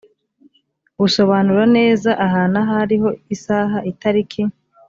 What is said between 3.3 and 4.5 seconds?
isaha itariki